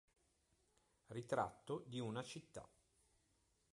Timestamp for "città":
2.23-2.67